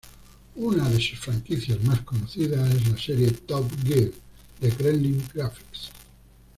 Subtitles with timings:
[0.55, 4.09] Una de sus franquicias más conocidas es la serie Top Gear
[4.59, 5.91] de Gremlin Graphics.